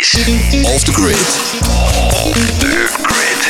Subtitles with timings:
[0.00, 1.14] is Off the Grid.
[1.68, 3.40] Off the Grid.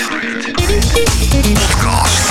[1.55, 2.31] Podcast.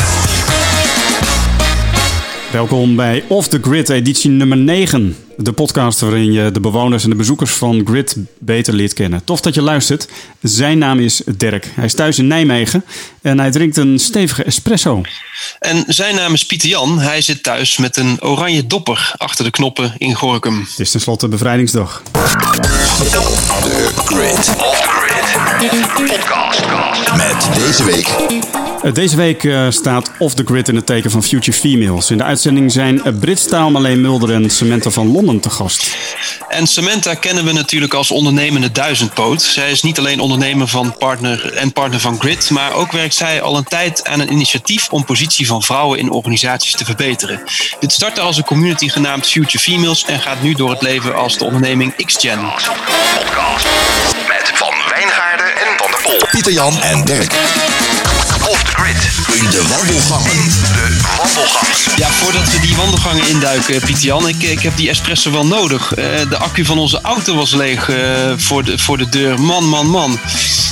[2.52, 5.29] Welkom bij Off the Grid, editie nummer 9.
[5.42, 9.24] De podcast waarin je de bewoners en de bezoekers van Grid beter leert kennen.
[9.24, 10.08] Tof dat je luistert.
[10.42, 11.72] Zijn naam is Dirk.
[11.76, 12.86] Hij is thuis in Nijmegen
[13.22, 15.02] en hij drinkt een stevige espresso.
[15.60, 17.00] En zijn naam is Pieter Jan.
[17.00, 20.60] Hij zit thuis met een oranje dopper achter de knoppen in Gorkum.
[20.60, 22.02] Het is tenslotte bevrijdingsdag.
[22.04, 24.56] The Grid.
[27.16, 28.08] Met deze week
[28.84, 32.12] Deze week eh, staat Off the Grid in het teken van Future Females.
[32.12, 35.98] In de uitzending zijn uh, Brits Taal, Marleen Mulder en Samantha van Londen te gast.
[36.50, 39.42] En Samantha kennen we natuurlijk als ondernemende duizendpoot.
[39.42, 43.42] Zij is niet alleen ondernemer van partner en partner van Grid, maar ook werkt zij
[43.42, 47.42] al een tijd aan een initiatief om positie van vrouwen in organisaties te verbeteren.
[47.80, 51.38] Dit startte als een community genaamd Future Females en gaat nu door het leven als
[51.38, 52.40] de onderneming XGen.
[53.20, 53.68] podcast.
[54.28, 56.28] Met Van Wijngaarden en Van der Pol.
[56.32, 57.38] Pieter Jan en Dirk.
[58.50, 59.10] Off the Grid.
[59.44, 60.32] In de wandelgangen.
[60.74, 61.76] De wandelgangen.
[61.98, 65.94] Ja, voordat we die wandelgangen induiken, Pieter Jan, ik, ik heb die espresso wel nodig.
[65.94, 67.98] Eh, de accu van onze auto was leeg eh,
[68.38, 69.42] voor, de, voor de deur.
[69.42, 70.20] Man, man, man.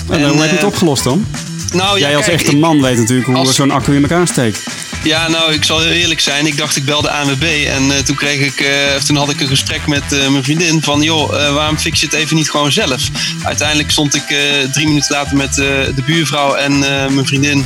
[0.09, 1.25] En, hoe heb je het eh, opgelost dan?
[1.73, 4.01] Nou, ja, Jij als kijk, echte ik- man weet natuurlijk hoe als- zo'n accu in
[4.01, 4.59] elkaar steekt.
[5.07, 6.45] Ja, nou, ik zal heel eerlijk zijn.
[6.45, 7.65] Ik dacht, ik belde ANWB.
[7.67, 10.83] En eh, toen, kreeg ik, eh, toen had ik een gesprek met eh, mijn vriendin.
[10.83, 13.01] Van, joh, waarom fix je het even niet gewoon zelf?
[13.43, 14.23] Uiteindelijk stond ik
[14.71, 16.79] drie minuten later met de buurvrouw en
[17.13, 17.65] mijn vriendin.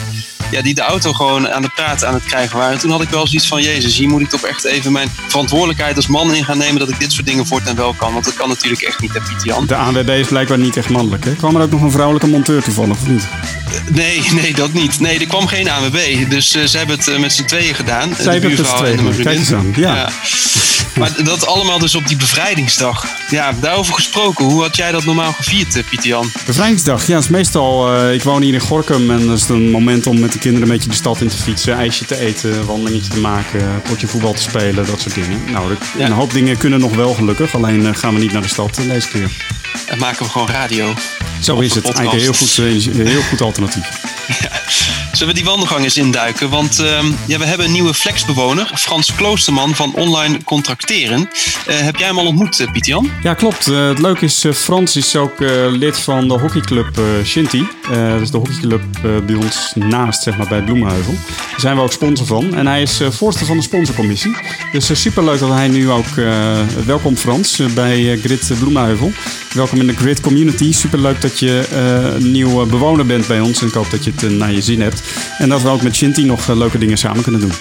[0.51, 2.73] Ja, die de auto gewoon aan het praten aan het krijgen waren.
[2.73, 5.11] En toen had ik wel zoiets van, jezus, hier moet ik toch echt even mijn
[5.27, 6.79] verantwoordelijkheid als man in gaan nemen.
[6.79, 8.13] Dat ik dit soort dingen voortaan wel kan.
[8.13, 9.65] Want dat kan natuurlijk echt niet, hè, Pieter Jan.
[9.65, 11.25] De ANWB is blijkbaar niet echt mannelijk.
[11.25, 11.35] Hè?
[11.35, 13.27] Kwam er ook nog een vrouwelijke monteur toevallig, of niet?
[13.91, 14.99] Nee, nee, dat niet.
[14.99, 16.29] Nee, er kwam geen ANWB.
[16.29, 18.09] Dus eh, ze hebben het eh, met z'n tweeën gedaan.
[18.19, 19.15] Zij hebben het met z'n tweeën.
[19.23, 20.09] Kijk eens aan, ja.
[21.01, 23.05] Maar dat allemaal dus op die bevrijdingsdag.
[23.29, 24.45] Ja, daarover gesproken.
[24.45, 26.31] Hoe had jij dat normaal gevierd, eh, Pieter Jan?
[26.45, 27.93] Bevrijdingsdag, ja, is meestal.
[27.95, 30.67] eh, ik woon hier in Gorkum en dat is een moment om met de kinderen
[30.67, 34.33] een beetje de stad in te fietsen, ijsje te eten, wandelingetje te maken, potje voetbal
[34.33, 35.43] te spelen, dat soort dingen.
[35.51, 36.05] Nou, dat- Ja.
[36.05, 38.75] een hoop dingen kunnen nog wel gelukkig, alleen eh, gaan we niet naar de stad
[38.87, 39.29] deze keer.
[39.87, 40.93] En maken we gewoon radio.
[41.41, 41.83] Zo is het.
[41.83, 43.89] Eigenlijk een heel goed, heel goed alternatief.
[45.21, 46.49] Zullen we die wandelgang eens induiken?
[46.49, 51.29] Want ehm, ja, we hebben een nieuwe flexbewoner, Frans Kloosterman van Online Contracteren.
[51.67, 53.09] Eh, heb jij hem al ontmoet, eh, Pieter Jan?
[53.23, 53.67] Ja, klopt.
[53.67, 55.39] Eh, het leuke is, Frans is ook
[55.69, 57.63] lid van de hockeyclub Shinty.
[57.91, 58.81] Dat is de hockeyclub
[59.25, 61.13] bij ons naast, zeg maar, bij Bloemenheuvel.
[61.13, 62.55] Daar zijn we ook sponsor van.
[62.55, 64.35] En hij is voorzitter van de sponsorcommissie.
[64.71, 66.15] Dus superleuk dat hij nu ook...
[66.85, 69.11] welkom Frans, bij Grid Bloemenheuvel.
[69.53, 70.73] Welkom in de Grid community.
[70.73, 71.65] Superleuk dat je
[72.19, 73.61] nieuwe bewoner bent bij ons.
[73.61, 75.01] En ik hoop dat je het naar je zin hebt.
[75.37, 77.51] En dat we ook met Shinty nog eh, leuke dingen samen kunnen doen.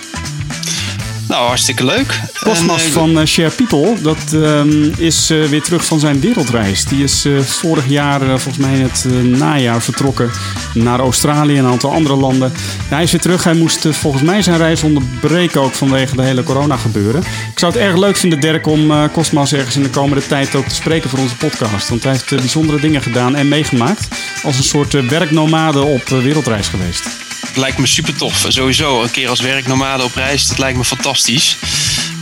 [1.29, 2.21] Nou, hartstikke leuk.
[2.41, 6.85] Cosmas En, eh, van eh, Share People, dat ehm, is weer terug van zijn wereldreis.
[6.85, 9.07] Die is vorig jaar, volgens mij in het
[9.39, 10.31] najaar, vertrokken
[10.75, 12.53] naar Australië en een aantal andere landen.
[12.89, 13.45] Ja, hij is weer terug.
[13.45, 17.21] Hij moest volgens mij zijn reis onderbreken ook vanwege de hele corona gebeuren.
[17.53, 20.67] Ik zou het erg leuk vinden, Dirk, om Cosmas ergens in de komende tijd ook
[20.67, 21.89] te spreken voor onze podcast.
[21.89, 24.09] Want hij heeft bijzondere dingen gedaan en meegemaakt.
[24.43, 27.30] Als een soort werknomade op wereldreis geweest.
[27.55, 28.45] Lijkt me super tof.
[28.49, 31.57] Sowieso, een keer als werknomade op reis, dat lijkt me fantastisch.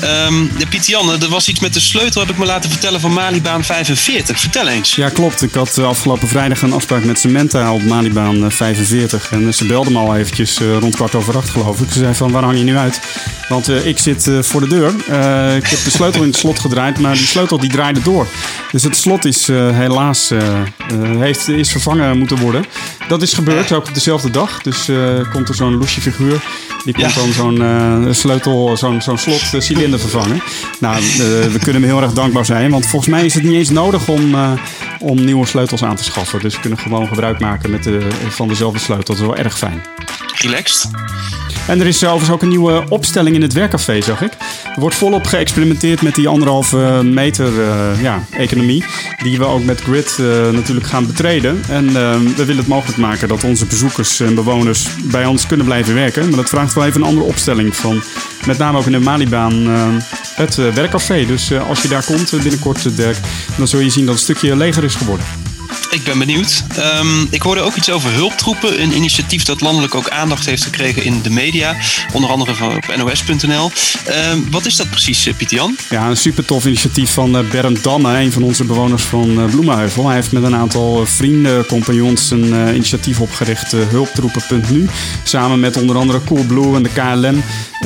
[0.01, 3.01] Ehm ja, Pieter Jan, er was iets met de sleutel, heb ik me laten vertellen,
[3.01, 4.41] van Malibaan 45.
[4.41, 4.95] Vertel eens.
[4.95, 5.43] Ja, klopt.
[5.43, 9.31] Ik had eh, afgelopen vrijdag een afspraak met Samantha op Malibaan eh, 45.
[9.33, 11.93] En eh, ze belde me al eventjes eh, rond kwart over acht, geloof ik.
[11.93, 13.01] Ze zei van, waar hang je nu uit?
[13.49, 14.87] Want eh, ik zit eh, voor de deur.
[15.09, 18.27] Eh, ik heb de sleutel in het slot gedraaid, maar die sleutel die draaide door.
[18.73, 20.67] Dus het slot is eh, helaas eh, eh,
[21.19, 22.65] heeft, is vervangen moeten worden.
[23.09, 24.63] Dat is gebeurd, ook op dezelfde dag.
[24.63, 24.97] Dus eh,
[25.33, 26.41] komt er zo'n loesje figuur.
[26.85, 27.21] Die komt Ja.
[27.21, 29.41] dan zo'n eh, sleutel, zo'n zo'n slot
[29.97, 30.43] vervangen.
[30.81, 31.03] Nou, eh,
[31.53, 32.71] we kunnen hem heel erg dankbaar zijn.
[32.71, 34.53] Want volgens mij is het niet eens nodig om, eh,
[35.01, 36.41] om nieuwe sleutels aan te schaffen.
[36.41, 39.05] Dus we kunnen gewoon gebruik maken met de, van dezelfde sleutel.
[39.15, 39.83] Dat is wel erg fijn.
[40.35, 40.91] Relaxed.
[41.69, 44.33] En er is overigens ook een nieuwe opstelling in het werkcafé, zag ik.
[44.75, 48.85] Er wordt volop geëxperimenteerd met die anderhalve meter eh, ja, economie.
[49.23, 51.63] Die we ook met Grid eh, natuurlijk gaan betreden.
[51.69, 51.93] En eh,
[52.37, 56.29] we willen het mogelijk maken dat onze bezoekers en bewoners bij ons kunnen blijven werken.
[56.29, 58.03] Maar dat vraagt wel even een andere opstelling van
[58.47, 59.87] met name ook in de Malibaan eh,
[60.35, 61.27] het werkcafé.
[61.27, 63.17] Dus als je daar komt binnenkort, Dirk,
[63.57, 65.48] dan zul je zien dat het een stukje leger is geworden.
[65.91, 66.65] Ik ben benieuwd.
[66.77, 68.83] Ehm, ik hoorde ook iets over hulptroepen.
[68.83, 71.77] Een initiatief dat landelijk ook aandacht heeft gekregen in de media.
[72.13, 73.71] Onder andere op nos.nl.
[74.05, 75.77] Ehm, wat is dat precies, eh, Pieter Jan?
[75.91, 79.45] Ja, een super tof initiatief van eh, Bernd Damme, een van onze bewoners van eh,
[79.45, 80.07] Bloemenheuvel.
[80.07, 84.89] Hij heeft met een aantal vrienden, compagnons, een initiatief opgericht, hulptroepen.nu.
[85.25, 87.43] Samen met onder andere Coolblue en de KLM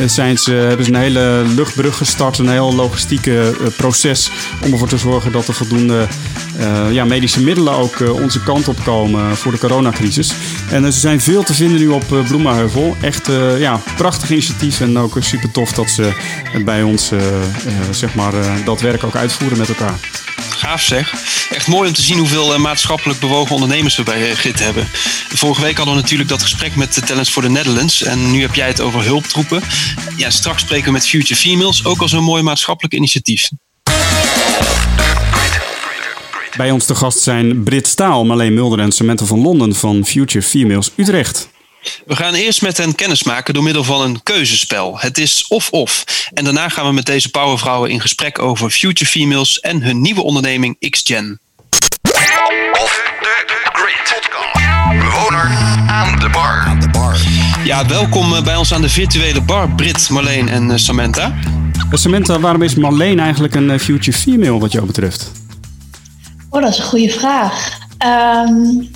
[0.07, 4.31] zijn ze, hebben ze een hele luchtbrug gestart, een heel logistieke proces
[4.65, 6.07] om ervoor te zorgen dat er voldoende
[6.91, 10.33] ja, medische middelen ook ook onze kant op komen voor de coronacrisis.
[10.71, 12.97] En ze zijn veel te vinden nu op Bloemenheuvel.
[13.01, 13.27] Echt
[13.59, 16.13] ja, prachtig initiatief en ook super tof dat ze
[16.65, 17.11] bij ons
[17.91, 18.33] zeg maar,
[18.65, 19.99] dat werk ook uitvoeren met elkaar.
[20.37, 21.15] Gaaf zeg.
[21.51, 24.89] Echt mooi om te zien hoeveel maatschappelijk bewogen ondernemers we bij GIT hebben.
[25.29, 28.03] Vorige week hadden we natuurlijk dat gesprek met de Talents for the Netherlands.
[28.03, 29.63] En nu heb jij het over hulptroepen.
[30.17, 33.49] Ja, straks spreken we met Future Females, ook als een mooi maatschappelijk initiatief.
[36.57, 40.45] Bij ons te gast zijn Brit Staal, Marleen Mulder en Samantha van Londen van Future
[40.45, 41.49] Females Utrecht.
[42.07, 44.99] We gaan eerst met hen kennismaken door middel van een keuzespel.
[44.99, 46.05] Het is of-of.
[46.35, 50.23] En daarna gaan we met deze powervrouwen in gesprek over Future Females en hun nieuwe
[50.23, 51.41] onderneming XGen.
[52.73, 55.01] Of de Great Podcast.
[55.01, 55.47] Bewoner
[55.87, 56.81] aan de bar.
[57.65, 61.35] Ja, welkom eh, bij ons aan de virtuele bar, Brit, Marleen en eh, Samantha.
[61.91, 65.42] Eh, Samantha, waarom is Marleen eigenlijk een future female wat jou betreft?
[66.53, 67.79] Oh, dat is een goede vraag.
[67.99, 68.91] Um,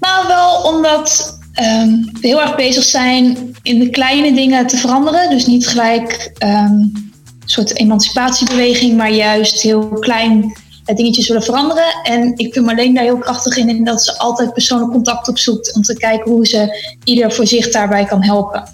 [0.00, 5.30] nou, wel omdat um, we heel erg bezig zijn in de kleine dingen te veranderen.
[5.30, 7.12] Dus niet gelijk um, een
[7.44, 11.94] soort emancipatiebeweging, maar juist heel klein dingetjes willen veranderen.
[12.02, 15.74] En ik vind Marleen daar heel krachtig in, in dat ze altijd persoonlijk contact opzoekt
[15.74, 18.68] om te kijken hoe ze ieder voor zich daarbij kan helpen.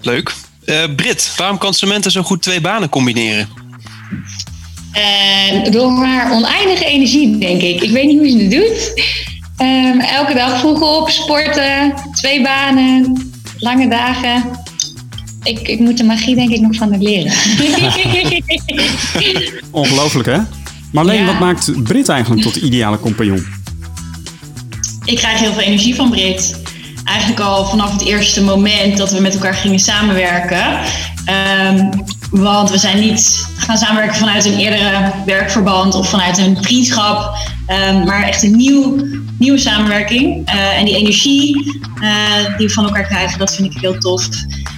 [0.00, 0.34] Leuk.
[0.64, 3.48] Uh, Brit, waarom kan Samantha zo goed twee banen combineren?
[4.96, 7.82] Uh, door haar oneindige energie, denk ik.
[7.82, 9.04] Ik weet niet hoe ze het doet.
[9.58, 14.42] Um, elke dag vroeg op, sporten, twee banen, lange dagen.
[15.42, 17.32] Ik, ik moet de magie denk ik nog van het leren.
[19.70, 20.38] Ongelooflijk hè?
[20.92, 23.46] Maar alleen, wat maakt Brit eigenlijk tot de ideale compagnon?
[25.04, 26.60] Ik krijg heel veel energie van Brit.
[27.04, 30.78] Eigenlijk al vanaf het eerste moment dat we met elkaar gingen samenwerken.
[31.68, 31.90] Um,
[32.32, 37.36] want we zijn niet gaan samenwerken vanuit een eerdere werkverband of vanuit een vriendschap.
[37.88, 39.06] Um, maar echt een nieuw,
[39.38, 40.52] nieuwe samenwerking.
[40.54, 41.56] Uh, en die energie
[42.02, 44.28] uh, die we van elkaar krijgen, dat vind ik heel tof.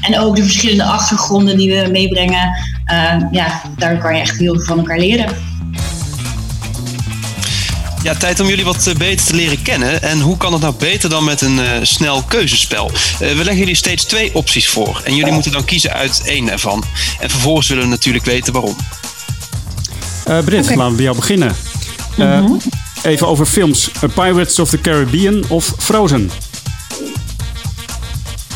[0.01, 2.57] En ook de verschillende achtergronden die we meebrengen.
[2.93, 5.29] Uh, ja, daar kan je echt heel veel van elkaar leren.
[8.05, 10.03] Ja, tijd om jullie wat eh, beter te leren kennen.
[10.03, 12.91] En hoe kan het nou beter dan met een uh, snel keuzespel?
[12.91, 15.01] Uh, we leggen jullie steeds twee opties voor.
[15.05, 16.85] En jullie moeten dan kiezen uit één ervan.
[17.21, 18.77] En vervolgens willen we natuurlijk weten waarom.
[20.29, 20.77] Uh, Britt, okay.
[20.77, 21.57] laten we bij jou beginnen.
[22.17, 22.61] Mm -hmm.
[23.03, 23.91] Even over films.
[24.15, 26.31] Pirates of the Caribbean of Frozen?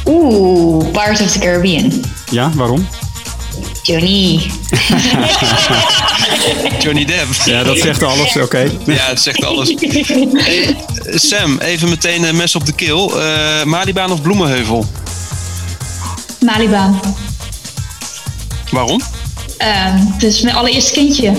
[0.05, 2.05] Oeh, Pirates of the Caribbean.
[2.31, 2.89] Ja, waarom?
[3.89, 4.37] Johnny.
[6.83, 7.27] Johnny Depp.
[7.45, 8.71] Ja, dat zegt alles, oké.
[8.87, 9.75] Ja, dat zegt alles.
[10.33, 10.77] Hey,
[11.15, 13.21] Sam, even meteen een mes op de keel.
[13.21, 14.87] Uh, Malibaan of Bloemenheuvel?
[16.41, 17.01] Malibaan.
[18.71, 19.01] Waarom?
[19.59, 19.67] Uh,
[20.13, 21.33] het is mijn allereerste kindje.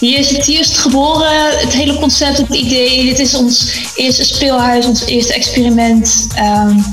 [0.00, 3.04] Hier is het eerst geboren, het hele concept, het idee.
[3.04, 6.26] Dit is ons eerste speelhuis, ons eerste experiment.
[6.38, 6.84] Um,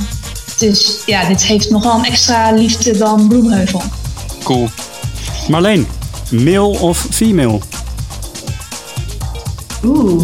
[0.58, 3.84] dus ja, dit heeft nogal een extra liefde dan Bloemheuvel.
[4.44, 4.70] Cool.
[5.48, 5.88] Marleen,
[6.30, 7.60] male of female?
[9.84, 10.24] Oeh.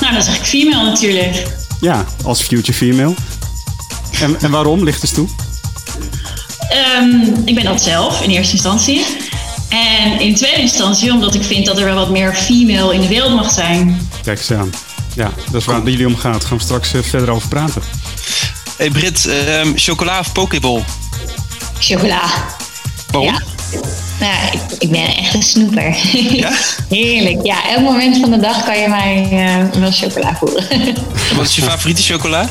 [0.00, 1.46] Nou, dan zeg ik female natuurlijk.
[1.80, 3.14] Ja, als future female.
[4.20, 4.84] En, en waarom?
[4.84, 5.28] Licht eens toe.
[7.00, 9.04] Um, ik ben dat zelf in eerste instantie.
[9.68, 13.08] En in tweede instantie omdat ik vind dat er wel wat meer female in de
[13.08, 14.08] wereld mag zijn.
[14.22, 14.72] Kijk eens aan.
[15.14, 16.40] Ja, dat is waar het bij jullie om gaat.
[16.40, 17.82] Daar gaan we straks uh, verder over praten.
[18.76, 19.28] Hey Brit,
[19.64, 20.84] um, chocola of pokeball?
[21.78, 22.20] Chocola.
[23.12, 23.32] Waarom?
[23.32, 23.42] Ja.
[24.20, 25.96] Nou, ik, ik, ben echt een snoeper.
[26.30, 26.52] Ja?
[26.88, 27.38] Heerlijk.
[27.42, 30.94] Ja, elk moment van de dag kan je mij uh, wel chocola voeren.
[31.36, 32.48] Wat is je favoriete chocola?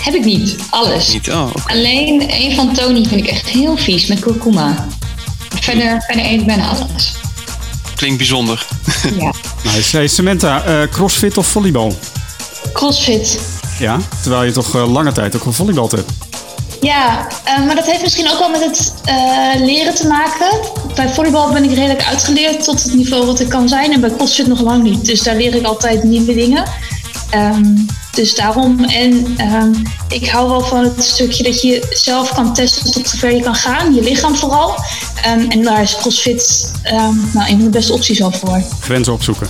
[0.00, 0.56] Heb ik niet.
[0.70, 1.12] Alles.
[1.12, 1.30] Niet?
[1.30, 1.76] Oh, okay.
[1.76, 4.86] Alleen een van Tony vind ik echt heel vies met kurkuma.
[5.60, 7.12] Verder, verder eet ik bijna alles.
[7.94, 8.66] Klinkt bijzonder.
[9.18, 9.32] Ja.
[9.62, 9.96] nice.
[9.96, 11.98] Hey, Samantha, uh, crossfit of volleybal?
[12.72, 13.40] Crossfit.
[13.78, 16.10] Ja, terwijl je toch uh, lange tijd ook wel volleybal hebt.
[16.82, 20.60] Ja, uh, maar dat heeft misschien ook wel met het uh, leren te maken.
[20.94, 23.92] Bij volleybal ben ik redelijk uitgeleerd tot het niveau wat ik kan zijn.
[23.92, 25.04] En bij CrossFit nog lang niet.
[25.04, 26.64] Dus daar leer ik altijd nieuwe dingen.
[27.34, 28.84] Um, dus daarom.
[28.84, 33.34] En um, ik hou wel van het stukje dat je zelf kan testen tot zover
[33.34, 33.94] je kan gaan.
[33.94, 34.74] Je lichaam vooral.
[35.26, 36.72] Um, en daar is CrossFit
[37.32, 38.62] nou, een van de beste opties al voor.
[38.80, 39.48] Grenzen opzoeken.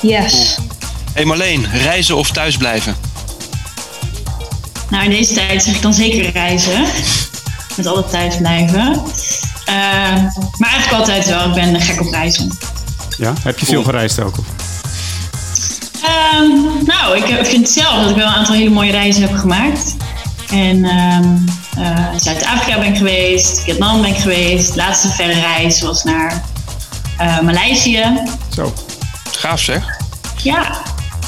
[0.00, 0.56] Yes.
[1.12, 3.11] Hey Marleen, reizen of thuisblijven?
[4.92, 6.84] Nou, in deze tijd zeg ik dan zeker reizen.
[7.76, 8.92] Met alle thuis blijven.
[9.68, 9.74] Uh,
[10.58, 11.48] maar eigenlijk altijd wel.
[11.48, 12.58] Ik ben gek op reizen.
[13.16, 13.32] Ja?
[13.42, 14.34] Heb je veel gereisd ook?
[16.34, 19.96] Um, nou, ik vind zelf dat ik wel een aantal hele mooie reizen heb gemaakt.
[20.50, 21.44] En um,
[21.78, 24.68] uh, Zuid-Afrika ben ik geweest, Vietnam ben ik geweest.
[24.68, 26.42] De laatste verre reis was naar
[27.20, 28.04] uh, Maleisië.
[28.54, 28.72] Zo,
[29.32, 30.00] gaaf zeg.
[30.42, 30.82] Ja.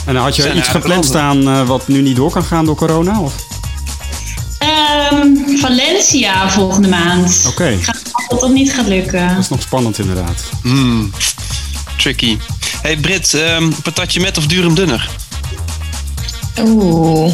[0.07, 3.21] En had je iets gepland staan wat nu niet door kan gaan door corona?
[3.21, 3.53] Of?
[5.49, 7.45] Valencia volgende maand.
[7.47, 7.49] Oké.
[7.49, 7.79] Okay.
[8.29, 9.29] Dat dat niet gaat lukken.
[9.29, 10.43] Dat is nog spannend inderdaad.
[10.63, 11.11] Hmm.
[11.97, 12.39] Tricky.
[12.83, 15.09] Hey Brit, um, patatje met of durum dunner?
[16.61, 17.33] Oeh,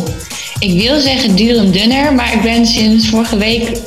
[0.58, 3.78] ik wil zeggen durum dunner, maar ik ben sinds vorige week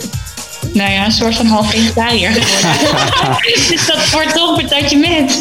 [0.74, 3.38] nou ja, een soort van half vegetariër geworden.
[3.70, 5.38] dus dat wordt toch een patatje met.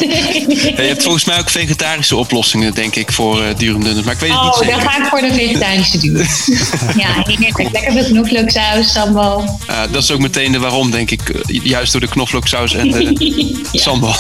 [0.77, 4.05] je hebt volgens mij ook vegetarische oplossingen, denk ik, voor uh, durum dunner.
[4.05, 4.75] Maar ik weet het niet zeker.
[4.75, 6.19] Oh, dan ga ik voor de vegetarische duur.
[7.03, 7.73] ja, heerlijk.
[7.73, 9.59] Lekker met knoflooksaus, sambal.
[9.71, 11.29] Uh, dat is ook meteen de waarom, denk ik.
[11.29, 13.15] Eh, juist door de knoflooksaus en de
[13.73, 13.81] ja.
[13.81, 14.15] sambal.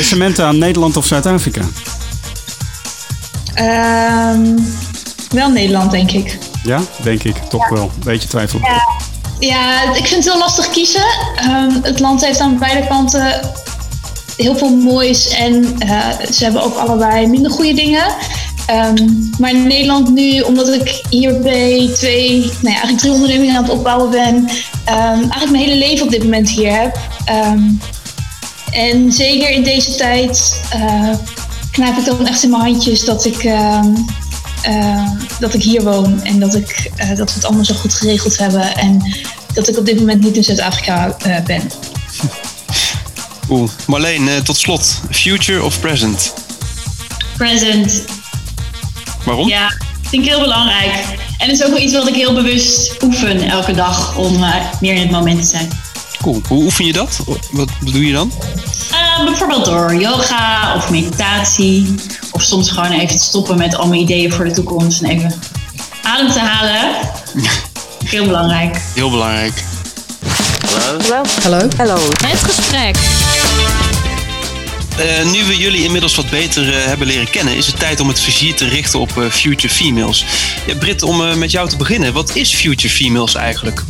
[0.00, 1.60] Samantha, Nederland of Zuid-Afrika?
[3.58, 4.66] Um,
[5.30, 6.38] wel Nederland, denk ik.
[6.64, 7.36] Ja, denk ik.
[7.36, 7.90] Toch wel.
[8.04, 8.60] Beetje twijfel.
[8.62, 9.09] Ja.
[9.40, 11.04] Ja, ik vind het heel lastig kiezen.
[11.44, 13.40] Um, het land heeft aan beide kanten
[14.36, 15.28] heel veel moois.
[15.28, 18.04] En uh, ze hebben ook allebei minder goede dingen.
[18.70, 23.62] Um, maar Nederland nu, omdat ik hier bij twee, nou ja, eigenlijk drie ondernemingen aan
[23.62, 24.48] het opbouwen ben,
[24.84, 26.98] eigenlijk mijn hele leven op dit moment hier heb.
[28.72, 31.08] en zeker in deze tijd uh,
[31.70, 33.44] knijp ik dan echt in mijn handjes dat ik,
[34.66, 37.74] uh, uh, dat ik hier woon en dat, ik, uh, dat we het allemaal zo
[37.74, 39.14] goed geregeld hebben en
[39.54, 41.62] dat ik op dit moment niet in Zuid-Afrika ben.
[43.50, 46.34] Oeh, Marleen, tot slot, future of present?
[47.36, 48.04] Present.
[49.24, 49.48] Waarom?
[49.48, 49.68] Ja,
[50.00, 50.92] vind ik heel belangrijk.
[51.38, 54.38] En het is ook wel iets wat ik heel bewust oefen elke dag om
[54.80, 55.68] meer in het moment te zijn.
[56.22, 56.40] Cool.
[56.48, 57.20] Hoe oefen je dat?
[57.50, 58.32] Wat doe je dan?
[58.92, 61.94] Uh, bijvoorbeeld door yoga of meditatie.
[62.40, 65.02] Of soms gewoon even te stoppen met al mijn ideeën voor de toekomst.
[65.02, 65.34] En even
[66.02, 66.96] adem te halen.
[68.04, 68.76] Heel belangrijk.
[68.94, 69.64] Heel belangrijk.
[70.84, 71.22] Hallo.
[71.42, 71.68] Hallo.
[71.76, 71.98] Hallo.
[72.26, 72.96] Het gesprek.
[74.98, 78.08] Uh, nu we jullie inmiddels wat beter uh, hebben leren kennen, is het tijd om
[78.08, 80.24] het vizier te richten op uh, Future Females.
[80.66, 83.84] Ja, Britt, om met jou te beginnen, wat is Future Females eigenlijk?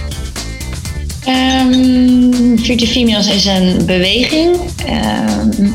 [1.28, 4.56] Um, Future Females is een beweging,
[4.88, 5.74] um,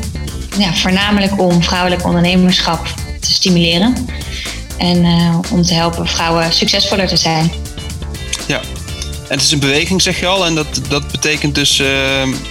[0.58, 2.86] ja, voornamelijk om vrouwelijk ondernemerschap
[3.20, 4.06] te stimuleren
[4.78, 7.52] en uh, om te helpen vrouwen succesvoller te zijn.
[8.46, 8.60] Ja,
[9.28, 10.46] en het is een beweging, zeg je al.
[10.46, 11.88] En dat, dat betekent dus uh,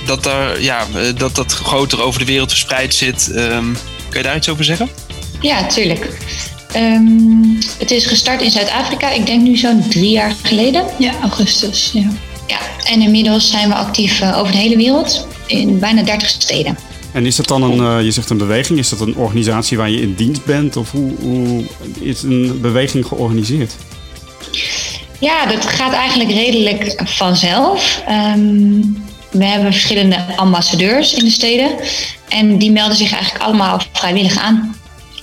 [0.05, 3.31] dat, daar, ja, eh, dat dat groter over de wereld verspreid zit.
[3.35, 3.77] Um,
[4.09, 4.89] kun je daar iets over zeggen?
[5.41, 6.09] Ja, tuurlijk.
[6.75, 10.85] Um, het is gestart in Zuid-Afrika, ik denk nu zo'n drie jaar geleden.
[10.99, 11.89] Ja, augustus.
[11.93, 12.09] Ja.
[12.47, 16.77] Ja, en inmiddels zijn we actief uh, over de hele wereld in bijna 30 steden.
[17.15, 19.89] En is dat dan een, uh, je zegt een beweging, is dat een organisatie waar
[19.89, 20.77] je in dienst bent?
[20.77, 21.63] Of hoe, hoe
[21.99, 23.75] is een beweging georganiseerd?
[25.19, 28.03] Ja, dat gaat eigenlijk redelijk vanzelf.
[28.09, 31.75] Um, we hebben verschillende ambassadeurs in de steden.
[32.29, 34.75] En die melden zich eigenlijk allemaal vrijwillig aan.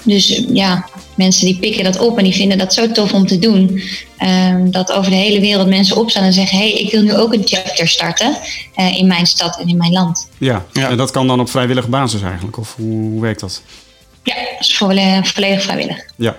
[0.03, 0.89] Dus ja,
[1.23, 3.83] mensen die pikken dat op en die vinden dat zo tof om te doen.
[4.23, 7.33] Um, dat over de hele wereld mensen opstaan en zeggen: hey, ik wil nu ook
[7.33, 8.37] een chapter starten
[8.77, 10.29] uh, in mijn stad en in mijn land.
[10.39, 12.59] Ja, ja, en dat kan dan op vrijwillige basis eigenlijk?
[12.59, 13.63] Of hoe, hoe werkt dat?
[14.23, 15.97] Ja, dat is volledig, volledig vrijwillig.
[16.17, 16.37] Ja.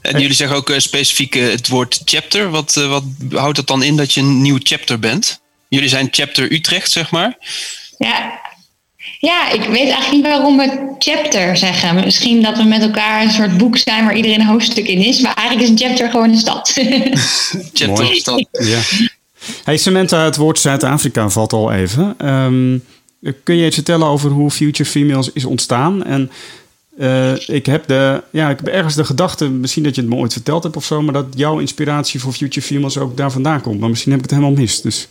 [0.00, 2.50] En jullie zeggen ook uh, specifiek uh, het woord chapter.
[2.50, 5.40] Wat, wat houdt dat dan in dat je een nieuw chapter bent?
[5.68, 7.36] Jullie zijn chapter Utrecht, zeg maar.
[7.98, 8.40] Ja,
[9.18, 11.94] ja, ik weet eigenlijk niet waarom we chapter zeggen.
[11.94, 15.20] Misschien dat we met elkaar een soort boek zijn waar iedereen een hoofdstuk in is.
[15.20, 16.68] Maar eigenlijk is een chapter gewoon een stad.
[17.72, 18.48] chapter een stad.
[18.50, 18.80] Ja.
[19.64, 22.28] Hey Samantha, het woord Zuid-Afrika valt al even.
[22.30, 22.84] Um,
[23.44, 26.04] kun je iets vertellen over hoe Future Females is ontstaan?
[26.04, 26.30] En
[26.98, 30.16] uh, ik, heb de, ja, ik heb ergens de gedachte, misschien dat je het me
[30.16, 33.60] ooit verteld hebt of zo, maar dat jouw inspiratie voor Future Females ook daar vandaan
[33.60, 33.80] komt.
[33.80, 34.80] Maar misschien heb ik het helemaal mis.
[34.80, 35.08] Dus.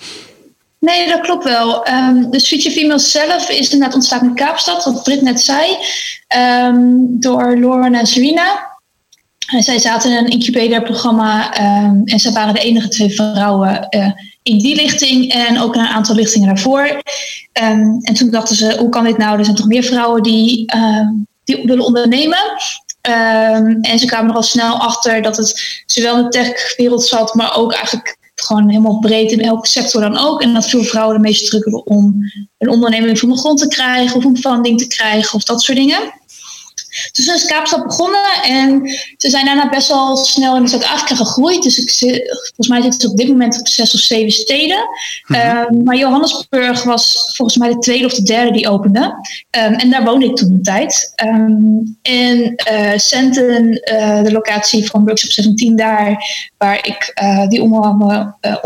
[0.79, 1.87] Nee, dat klopt wel.
[1.87, 5.77] Um, de Future Females zelf is inderdaad ontstaan in Kaapstad, wat Britt net zei,
[6.37, 8.75] um, door Lauren en Serena.
[9.47, 14.11] En zij zaten in een incubatorprogramma um, en zij waren de enige twee vrouwen uh,
[14.43, 17.01] in die lichting en ook een aantal lichtingen daarvoor.
[17.51, 19.37] en toen dachten ze, hoe kan dit nou?
[19.37, 20.71] Er zijn toch meer vrouwen die,
[21.43, 22.39] die willen ondernemen.
[23.81, 27.55] en ze kwamen er al snel achter dat het zowel in de techwereld zat, maar
[27.55, 30.41] ook eigenlijk gewoon helemaal breed in elke sector dan ook.
[30.41, 32.15] En dat veel vrouwen ermee struggelen om
[32.57, 35.77] een onderneming van de grond te krijgen of een funding te krijgen of dat soort
[35.77, 36.13] dingen.
[37.17, 41.63] Dus toen is Kaapstad begonnen en ze zijn daarna best wel snel in Zuid-Afrika gegroeid.
[41.63, 41.89] Dus ik,
[42.29, 44.77] volgens mij zitten ze op dit moment op zes of zeven steden.
[45.27, 48.99] um, maar Johannesburg was volgens mij de tweede of de derde die opende.
[48.99, 51.13] Um, en daar woonde ik toen een tijd.
[51.25, 56.25] Um, en uh, Centen, uh, de locatie van Workshop 17 daar,
[56.57, 57.89] waar ik uh, die onder,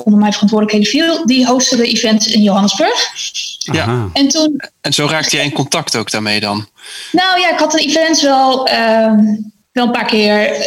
[0.03, 3.09] onder mijn verantwoordelijkheden viel, die hostte de events in Johannesburg.
[3.57, 4.09] Ja.
[4.13, 6.67] En, toen, en zo raakte jij in contact ook daarmee dan?
[7.11, 9.25] Nou ja, ik had een event wel, ehm,
[9.71, 10.65] wel een paar keer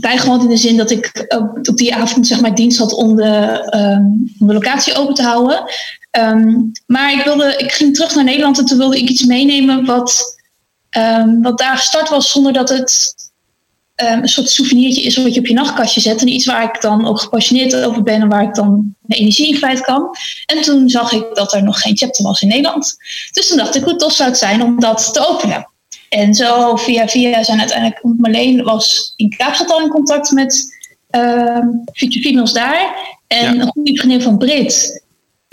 [0.00, 3.66] bijgewoond in de zin dat ik op die avond zeg maar dienst had om de,
[3.70, 4.02] ehm,
[4.38, 5.64] de locatie open te houden.
[6.10, 6.54] Ehm,
[6.86, 10.38] maar ik, wilde, ik ging terug naar Nederland en toen wilde ik iets meenemen wat,
[11.42, 13.14] wat daar gestart was zonder dat het
[14.00, 16.20] een soort souvenirtje is wat je op je nachtkastje zet.
[16.20, 19.48] En iets waar ik dan ook gepassioneerd over ben en waar ik dan mijn energie
[19.48, 20.16] in kwijt kan.
[20.46, 22.96] En toen zag ik dat er nog geen chapter was in Nederland.
[23.32, 25.68] Dus toen dacht ik hoe tof zou het zijn om dat te openen.
[26.08, 30.78] En zo via via zijn uiteindelijk, Marleen was in Kaapstad al in contact met
[31.10, 31.58] uh,
[31.92, 32.94] Future Females daar.
[33.26, 35.02] En een goede vriendin van Brit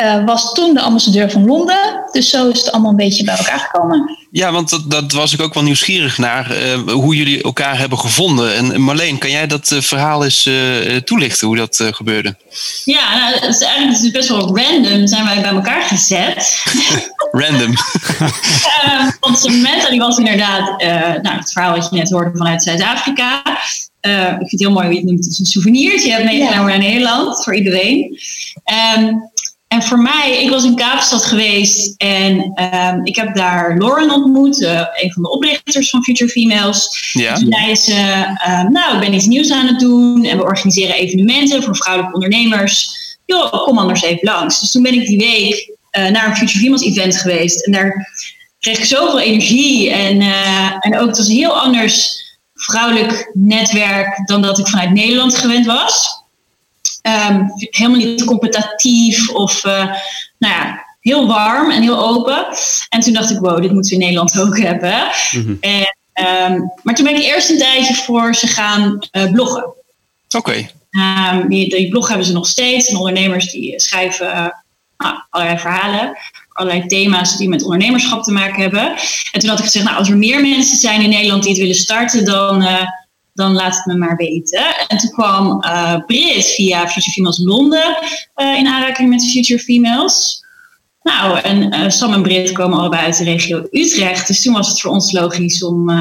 [0.03, 2.05] uh, was toen de ambassadeur van Londen.
[2.11, 4.17] Dus zo is het allemaal een beetje bij elkaar gekomen.
[4.31, 6.57] Ja, want dat, dat was ik ook wel nieuwsgierig naar.
[6.57, 8.55] Uh, hoe jullie elkaar hebben gevonden.
[8.55, 10.49] En Marleen, kan jij dat uh, verhaal eens
[11.03, 12.35] toelichten, hoe dat gebeurde?
[12.85, 16.63] Ja, nou, het is eigenlijk dus best wel random zijn wij bij elkaar gezet.
[17.31, 17.73] random.
[19.19, 20.81] want Samantha die was inderdaad,
[21.21, 23.41] nou, het verhaal wat je net hoorde vanuit Zuid-Afrika.
[24.01, 25.23] ik vind het heel mooi hoe je het noemt.
[25.23, 26.07] Het is een souvenirtje.
[26.07, 26.77] Je hebt meegenomen ja.
[26.77, 28.19] naar Nederland voor iedereen.
[28.97, 29.31] Um,
[29.67, 34.61] en voor mij, ik was in Kaapstad geweest en um, ik heb daar Lauren ontmoet,
[34.61, 37.11] uh, een van de oprichters van Future Females.
[37.13, 37.33] Ja.
[37.33, 37.91] Toen zei ze,
[38.47, 42.15] uh, nou, ik ben iets nieuws aan het doen en we organiseren evenementen voor vrouwelijke
[42.15, 42.95] ondernemers.
[43.25, 44.59] Joh, kom anders even langs.
[44.59, 48.09] Dus toen ben ik die week uh, naar een Future Females event geweest en daar
[48.59, 50.21] kreeg ik zoveel energie en,
[50.79, 55.65] en ook het was een heel anders vrouwelijk netwerk dan dat ik vanuit Nederland gewend
[55.65, 56.25] was.
[57.07, 59.85] Um, helemaal niet competitief of uh,
[60.37, 62.47] nou ja, heel warm en heel open.
[62.89, 65.07] En toen dacht ik, wow, dit moeten we in Nederland ook hebben.
[65.31, 65.57] Mm-hmm.
[65.59, 65.95] en,
[66.51, 69.63] um, maar toen ben ik eerst een tijdje voor ze gaan uh, bloggen.
[69.63, 70.37] Oké.
[70.37, 70.71] Okay.
[71.31, 72.89] Um, die, die, blog hebben ze nog steeds.
[72.89, 74.27] En ondernemers die schrijven
[74.97, 76.17] uh, allerlei verhalen
[76.57, 78.95] allerlei thema's die met ondernemerschap te maken hebben.
[79.31, 81.61] En toen had ik gezegd, nou, als er meer mensen zijn in Nederland die het
[81.61, 82.81] willen starten, dan, uh,
[83.37, 84.87] dan laat het me maar weten.
[84.87, 87.97] En toen kwam uh, Brit via Future Females Londen
[88.35, 90.43] uh, in aanraking met Future Females.
[91.01, 94.27] Nou, en uh, Sam en Brit komen allebei uit de regio Utrecht.
[94.27, 95.91] Dus toen was het voor ons logisch om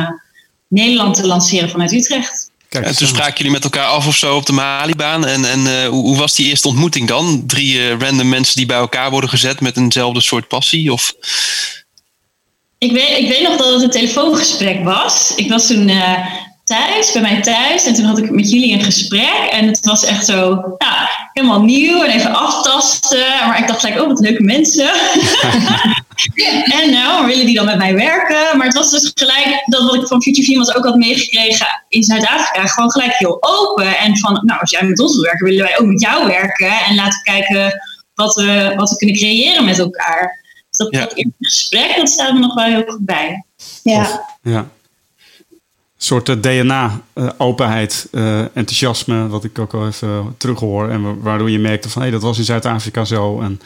[0.68, 2.50] Nederland te lanceren vanuit Utrecht.
[2.68, 5.26] Kijk, en toen spraken jullie met elkaar af of zo op de Malibaan.
[5.26, 7.46] En, en hoe, hoe, was die eerste ontmoeting dan?
[7.46, 10.92] Drie random mensen die bij elkaar worden gezet met eenzelfde soort passie?
[10.92, 11.14] Of...
[12.78, 15.32] Ik weet, ik weet nog dat het een telefoongesprek was.
[15.36, 15.90] Ik was toen
[16.66, 17.86] thuis, bij mij thuis.
[17.86, 19.48] En toen had ik met jullie een gesprek.
[19.50, 23.26] En het was echt zo, ja, helemaal nieuw en even aftasten.
[23.46, 24.90] Maar ik dacht gelijk, oh, wat leuke mensen.
[26.80, 28.56] en nou, willen die dan met mij werken?
[28.56, 32.02] Maar het was dus gelijk dat wat ik van Future Females ook had meegekregen in
[32.02, 32.66] Zuid-Afrika.
[32.66, 33.98] Gewoon gelijk heel open.
[33.98, 36.72] En van, nou, als jij met ons wil werken, willen wij ook met jou werken.
[36.88, 37.80] En laten we kijken
[38.14, 40.44] wat we, wat we kunnen creëren met elkaar.
[40.70, 41.24] Dus dat, ja.
[41.40, 43.44] gesprek, dat staat me nog wel heel goed bij.
[43.82, 44.26] Ja.
[44.42, 44.68] ja
[46.06, 50.90] soort eh, DNA-openheid, uh, uh, enthousiasme, wat ik ook al even terughoor.
[50.90, 53.40] En waardoor je merkte van hé, hey, dat was in Zuid-Afrika zo.
[53.40, 53.60] En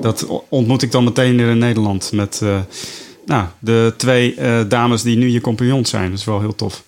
[0.00, 2.58] dat ontmoet ik dan meteen weer in Nederland met uh,
[3.26, 4.34] nou, de twee
[4.68, 6.10] dames die nu je compagnon zijn.
[6.10, 6.82] Dat is wel heel tof.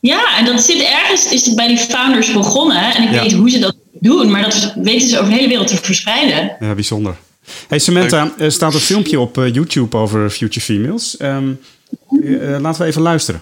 [0.00, 2.94] Ja, en dat zit ergens, is het bij die founders begonnen.
[2.94, 5.66] En ik weet hoe ze dat doen, maar dat weten ze over de hele wereld
[5.66, 6.56] te verspreiden.
[6.60, 7.16] Ja, bijzonder.
[7.68, 11.16] Hey Samantha, er staat een filmpje op YouTube over Future Females.
[11.20, 11.60] Um,
[12.60, 13.40] laten we even luisteren.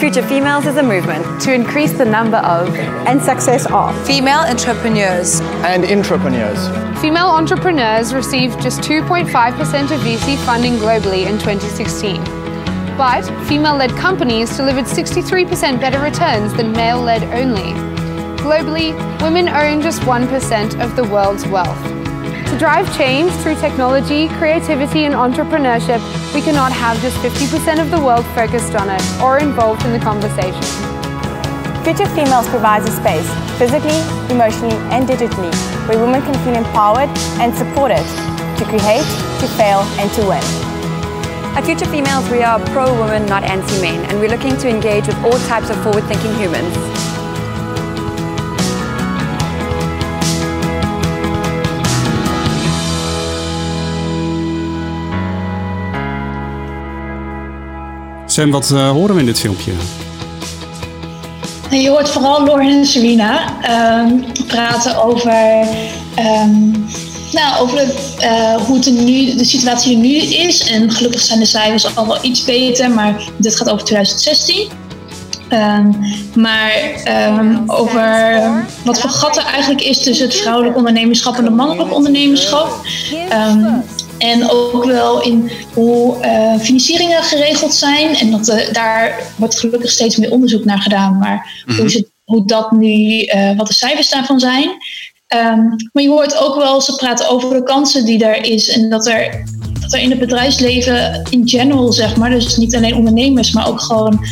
[0.00, 2.68] Future Females is a movement to increase the number of
[3.06, 6.68] and success of female entrepreneurs and entrepreneurs.
[7.00, 9.28] Female entrepreneurs received just 2.5%
[9.92, 12.22] of VC funding globally in 2016.
[12.96, 17.72] But female led companies delivered 63% better returns than male led only.
[18.42, 22.03] Globally, women own just 1% of the world's wealth.
[22.50, 26.00] To drive change through technology, creativity, and entrepreneurship,
[26.34, 29.98] we cannot have just 50% of the world focused on it or involved in the
[29.98, 30.62] conversation.
[31.82, 33.28] Future Females provides a space,
[33.58, 33.98] physically,
[34.32, 35.52] emotionally, and digitally,
[35.88, 38.04] where women can feel empowered and supported
[38.58, 39.04] to create,
[39.40, 40.44] to fail, and to win.
[41.56, 45.16] At Future Females, we are pro-women, not anti men, and we're looking to engage with
[45.24, 46.93] all types of forward thinking humans.
[58.34, 59.72] Sam, wat uh, horen we in dit filmpje?
[61.70, 63.54] Je hoort vooral Lauren en Serena
[64.00, 65.66] um, praten over,
[66.18, 66.86] um,
[67.32, 70.68] nou, over uh, hoe nu, de situatie er nu is.
[70.68, 74.68] En gelukkig zijn de cijfers al wel iets beter, maar dit gaat over 2016.
[75.52, 75.96] Um,
[76.34, 76.72] maar
[77.66, 82.86] over wat voor gat er eigenlijk is tussen het vrouwelijk ondernemerschap en het mannelijk ondernemerschap.
[83.32, 83.84] Um,
[84.24, 88.16] En ook wel in hoe uh, financieringen geregeld zijn.
[88.16, 91.18] En dat, uh, daar wordt gelukkig steeds meer onderzoek naar gedaan.
[91.18, 91.76] Maar mm -hmm.
[91.76, 94.68] hoe, het, hoe dat nu, uh, wat de cijfers daarvan zijn.
[95.34, 98.68] Um, maar je hoort ook wel, ze praten over de kansen die er is.
[98.68, 99.44] En dat er,
[99.80, 103.80] dat er in het bedrijfsleven in general, zeg maar, dus niet alleen ondernemers, maar ook
[103.80, 104.26] gewoon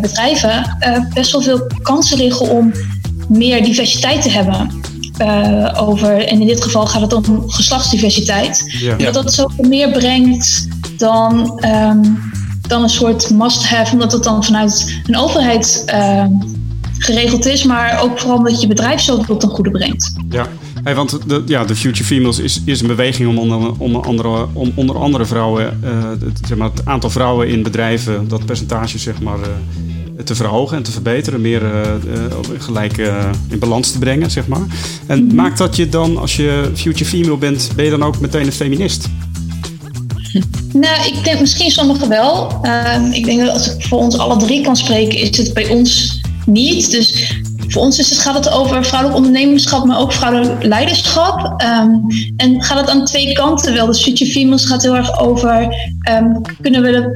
[0.00, 0.76] bedrijven,
[1.14, 2.72] best wel veel kansen liggen om
[3.28, 4.82] meer diversiteit te hebben.
[5.22, 8.64] Uh, over, en in dit geval gaat het om geslachtsdiversiteit.
[8.80, 8.96] Ja.
[8.96, 12.18] Dat dat zoveel meer brengt dan, um,
[12.68, 16.24] dan een soort must-have, omdat het dan vanuit een overheid uh,
[16.98, 20.12] geregeld is, maar ook vooral dat je bedrijf zoveel ten goede brengt.
[20.28, 20.46] Ja.
[20.82, 24.46] Hey, want de, ja, de Future Females is, is een beweging om onder, om andere,
[24.52, 28.98] om onder andere vrouwen, uh, het, zeg maar, het aantal vrouwen in bedrijven, dat percentage
[28.98, 29.46] zeg maar, uh,
[30.24, 31.70] te verhogen en te verbeteren, meer uh,
[32.58, 32.96] gelijk
[33.48, 34.66] in balans te brengen, zeg maar.
[35.06, 35.36] En mm -hmm.
[35.36, 38.52] maakt dat je dan, als je Future Female bent, ben je dan ook meteen een
[38.52, 39.08] feminist?
[40.72, 42.60] Nou, ik denk misschien sommigen wel.
[42.62, 45.68] Uh, ik denk dat als ik voor ons alle drie kan spreken, is het bij
[45.68, 46.90] ons niet.
[46.90, 47.34] Dus
[47.72, 51.62] voor ons is het, gaat het over vrouwelijk ondernemerschap, maar ook vrouwelijk leiderschap.
[51.62, 53.86] Um, en gaat het aan twee kanten wel.
[53.86, 55.74] Dus Future Females gaat heel erg over,
[56.10, 57.10] um, kunnen we de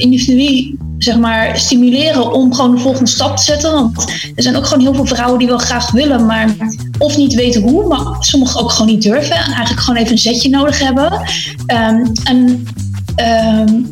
[0.98, 3.72] zeg maar, stimuleren om gewoon de volgende stap te zetten.
[3.72, 4.04] Want
[4.34, 6.56] er zijn ook gewoon heel veel vrouwen die wel graag willen, maar
[6.98, 9.36] of niet weten hoe, maar sommigen ook gewoon niet durven.
[9.36, 11.12] En eigenlijk gewoon even een zetje nodig hebben.
[11.66, 12.66] Um, en,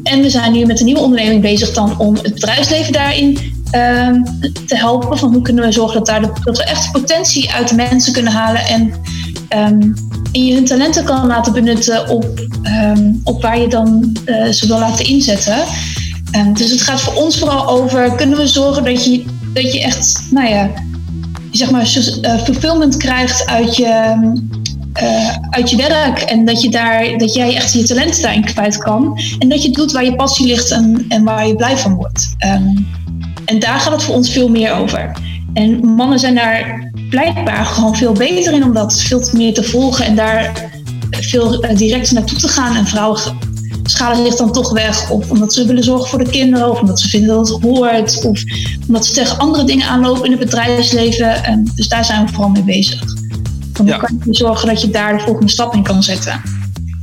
[0.03, 3.39] en we zijn nu met een nieuwe onderneming bezig dan om het bedrijfsleven daarin
[3.73, 4.25] um,
[4.67, 5.19] te helpen.
[5.19, 8.33] Van hoe kunnen we zorgen dat, daar dat we echt potentie uit de mensen kunnen
[8.33, 8.95] halen en
[9.49, 9.95] en
[10.33, 12.49] je hun talenten kan laten benutten op,
[13.25, 15.57] op waar je dan uh, ze wil laten inzetten.
[16.53, 20.27] Dus het gaat voor ons vooral over, kunnen we zorgen dat je, dat je echt,
[20.31, 20.71] nou ja,
[21.51, 21.93] zeg maar,
[22.23, 24.15] uh, fulfillment krijgt uit je,
[25.03, 26.19] uh, uit je werk.
[26.19, 29.21] En dat, je daar, dat jij echt je talenten daarin kwijt kan.
[29.39, 32.29] En dat je doet waar je passie ligt en, en waar je blij van wordt.
[32.47, 32.87] Um,
[33.45, 35.17] en daar gaat het voor ons veel meer over.
[35.53, 40.05] En mannen zijn daar blijkbaar gewoon veel beter in om dat veel meer te volgen
[40.05, 40.71] en daar
[41.11, 42.77] veel direct naartoe te gaan.
[42.77, 43.21] En vrouwen
[43.85, 45.11] schalen zich dan toch weg.
[45.11, 48.25] Of omdat ze willen zorgen voor de kinderen, of omdat ze vinden dat het hoort,
[48.25, 48.43] of
[48.87, 51.45] omdat ze tegen andere dingen aanlopen in het bedrijfsleven.
[51.45, 53.15] En dus daar zijn we vooral mee bezig.
[53.85, 53.97] Ja.
[53.97, 56.41] kan je zorgen dat je daar de volgende stap in kan zetten?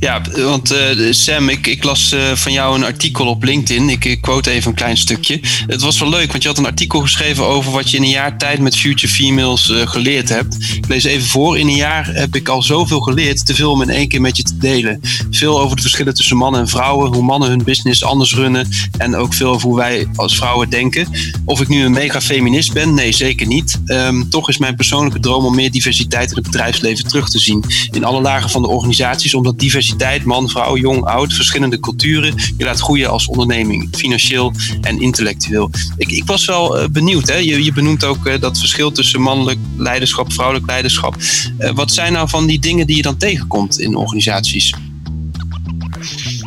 [0.02, 3.88] Ja, want uh, Sam, ik, ik las uh, van jou een artikel op LinkedIn.
[3.88, 5.40] Ik, quote even een klein stukje.
[5.66, 8.08] Het was wel leuk, want je had een artikel geschreven over wat je in een
[8.08, 10.56] jaar tijd met Future Females uh, geleerd hebt.
[10.76, 11.58] Ik lees even voor.
[11.58, 14.36] In een jaar heb ik al zoveel geleerd, te veel om in één keer met
[14.36, 15.00] je te delen.
[15.30, 19.16] Veel over de verschillen tussen mannen en vrouwen, hoe mannen hun business anders runnen en
[19.16, 21.08] ook veel over hoe wij als vrouwen denken.
[21.44, 22.94] Of ik nu een mega feminist ben?
[22.94, 23.80] Nee, zeker niet.
[23.86, 27.64] Um, toch is mijn persoonlijke droom om meer diversiteit in het bedrijfsleven terug te zien.
[27.90, 32.34] In alle lagen van de organisaties, omdat diversiteit diversiteit, man, vrouw, jong, oud, verschillende culturen.
[32.56, 35.70] Je laat groeien als onderneming, financieel en intellectueel.
[35.96, 37.36] Ik, ik was wel uh, benieuwd, hè?
[37.36, 41.16] Je, je benoemt ook uh, dat verschil tussen mannelijk leiderschap, vrouwelijk leiderschap.
[41.58, 44.74] Uh, wat zijn nou van die dingen die je dan tegenkomt in organisaties?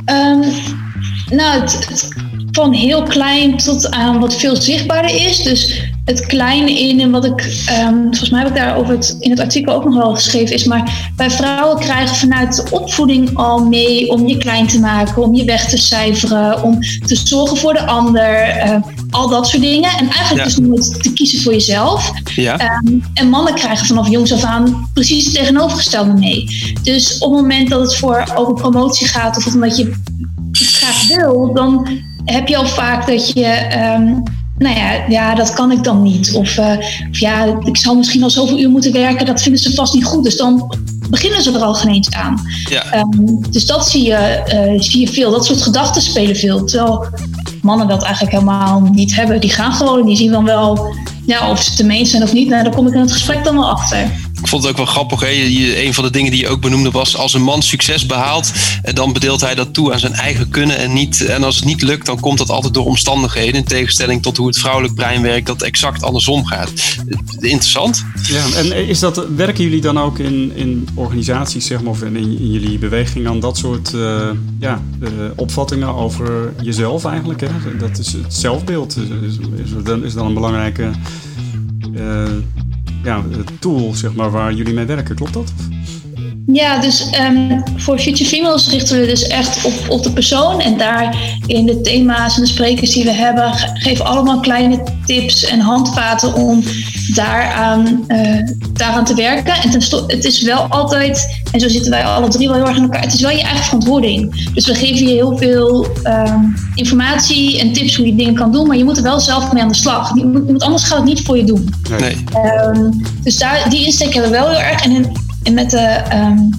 [0.06, 0.44] Um,
[1.30, 2.10] nou, het,
[2.52, 5.44] van heel klein tot aan wat veel zichtbaarder is.
[5.44, 9.16] Dus het kleine in en wat ik, um, volgens mij heb ik daar over het,
[9.20, 13.38] in het artikel ook nog wel geschreven, is maar bij vrouwen krijgen vanuit de opvoeding
[13.38, 17.58] al mee om je klein te maken, om je weg te cijferen, om te zorgen
[17.58, 18.78] voor de ander, uh,
[19.10, 19.90] al dat soort dingen.
[19.90, 20.44] En eigenlijk ja.
[20.44, 22.12] dus nooit te kiezen voor jezelf.
[22.36, 22.80] Ja.
[22.86, 26.46] Um, en mannen krijgen vanaf jongs af aan precies het tegenovergestelde mee.
[26.84, 29.94] Dus op het moment dat het voor over promotie gaat of omdat je
[30.52, 31.88] het graag wil, dan
[32.26, 33.78] heb je al vaak dat je.
[33.98, 34.24] Um,
[34.58, 36.34] nou ja, ja, dat kan ik dan niet.
[36.34, 36.78] Of, uh,
[37.10, 40.06] of ja, ik zou misschien al zoveel uur moeten werken, dat vinden ze vast niet
[40.06, 40.24] goed.
[40.24, 40.76] Dus dan
[41.10, 42.42] beginnen ze er al geen eens aan.
[42.70, 43.00] Ja.
[43.00, 45.32] Um, dus dat zie je, uh, zie je veel.
[45.32, 46.66] Dat soort gedachten spelen veel.
[46.66, 47.06] Terwijl
[47.62, 49.42] mannen dat eigenlijk helemaal niet hebben.
[49.42, 52.50] Die gaan gewoon, die zien dan wel ja, of ze het ermee zijn of niet.
[52.50, 54.94] Nou, daar kom ik in het gesprek dan wel achter ik vond het ook wel
[54.94, 55.20] grappig.
[55.20, 55.28] Hè?
[55.86, 58.94] Een van de dingen die je ook benoemde was: als een man succes behaalt, eh,
[58.94, 60.78] dan bedeelt hij dat toe aan zijn eigen kunnen.
[60.78, 63.54] En, niet, en als het niet lukt, dan komt dat altijd door omstandigheden.
[63.54, 66.72] In tegenstelling tot hoe het vrouwelijk brein werkt, dat exact andersom gaat.
[67.40, 68.06] Interessant.
[68.28, 72.16] Ja, en is dat, werken jullie dan ook in, in organisaties, zeg maar, of in,
[72.16, 74.30] in jullie beweging aan dat soort uh,
[74.60, 74.82] ja,
[75.36, 77.42] opvattingen over jezelf eigenlijk?
[77.42, 77.48] Hè?
[77.80, 78.98] Dat is het zelfbeeld.
[78.98, 80.92] Is, is, is dan een belangrijke.
[83.06, 83.24] Ja,
[83.60, 85.16] tool zeg maar, waar jullie mee werken.
[85.16, 85.54] Klopt dat?
[86.54, 90.62] Ja, dus um, voor Future Females richten we dus echt op, op de persoon.
[90.62, 95.44] En daar in de thema's en de sprekers die we hebben, geven allemaal kleine tips
[95.44, 96.64] en handvaten om
[97.14, 98.40] daaraan, uh,
[98.74, 99.54] daaraan te werken.
[99.54, 102.78] En ten, het is wel altijd, en zo zitten wij alle drie wel heel erg
[102.78, 104.50] in elkaar, het is wel je eigen verantwoording.
[104.54, 108.68] Dus we geven je heel veel um, informatie en tips hoe je dingen kan doen,
[108.68, 110.16] maar je moet er wel zelf mee aan de slag.
[110.16, 111.74] Je moet, anders gaat het niet voor je doen.
[112.00, 112.24] Nee.
[112.76, 114.84] Um, dus daar, die insteek hebben we wel heel erg.
[114.84, 115.12] En
[115.46, 116.50] en met de, um,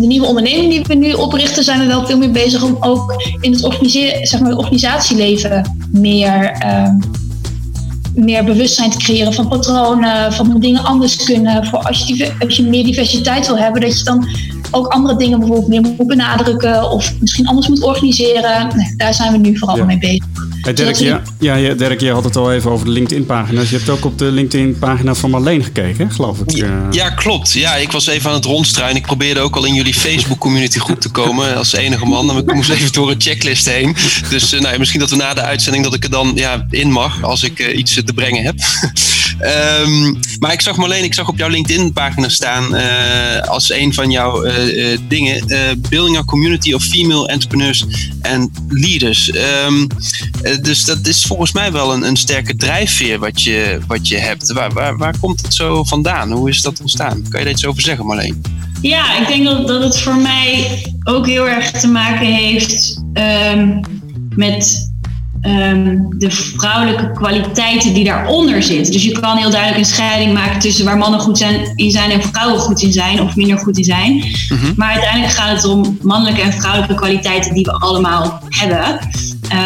[0.00, 3.22] de nieuwe onderneming die we nu oprichten, zijn we wel veel meer bezig om ook
[3.40, 7.00] in het, zeg maar, organisatieleven meer, um,
[8.14, 11.66] meer bewustzijn te creëren van patronen, van hoe dingen anders kunnen.
[11.66, 14.28] Voor als je, als je meer diversiteit wil hebben, dat je dan
[14.70, 18.76] ook andere dingen bijvoorbeeld meer moet benadrukken of misschien anders moet organiseren.
[18.76, 20.24] Nee, daar zijn we nu vooral mee bezig.
[20.64, 21.22] Hey Dirk, ja,
[21.54, 23.70] ja, Dirk, je had het al even over de LinkedIn-pagina's.
[23.70, 26.50] Je hebt ook op de LinkedIn-pagina van Marleen gekeken, geloof ik.
[26.50, 26.86] Ja, eh.
[26.90, 27.52] ja, klopt.
[27.52, 28.96] Ja, ik was even aan het rondstruinen.
[28.96, 32.26] Ik probeerde ook al in jullie Facebook-community goed te komen als enige man.
[32.26, 33.96] Maar ik moest even door een checklist heen.
[34.30, 36.90] Dus uh, nou, misschien dat we na de uitzending dat ik er dan ja, in
[36.90, 38.54] mag als ik uh, iets te brengen heb.
[39.40, 42.74] Um, maar ik zag Marleen, ik zag op jouw LinkedIn-pagina staan
[43.48, 44.44] als een van jouw
[45.08, 45.46] dingen:
[45.88, 47.86] Building a Community of Female Entrepreneurs
[48.22, 49.32] and Leaders.
[49.66, 49.86] Um,
[50.62, 54.52] dus dat is volgens mij wel een, een sterke drijfveer wat je, wat je hebt.
[54.52, 56.32] Waar, waar, waar komt het zo vandaan?
[56.32, 57.22] Hoe is dat ontstaan?
[57.28, 58.42] Kan je daar iets over zeggen, Marleen?
[58.80, 63.80] Ja, ik denk dat, dat het voor mij ook heel erg te maken heeft um,
[64.36, 64.92] met
[65.46, 68.92] um, de vrouwelijke kwaliteiten die daaronder zitten.
[68.92, 72.10] Dus je kan heel duidelijk een scheiding maken tussen waar mannen goed zijn, in zijn
[72.10, 74.12] en vrouwen goed in zijn of minder goed in zijn.
[74.12, 74.72] Mm-hmm.
[74.76, 78.98] Maar uiteindelijk gaat het om mannelijke en vrouwelijke kwaliteiten die we allemaal hebben.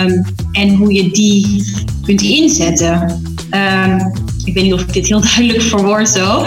[0.04, 1.64] Um, en hoe je die
[2.02, 3.22] kunt inzetten.
[3.50, 4.12] Um,
[4.44, 6.44] ik weet niet of ik dit heel duidelijk verwoord zo.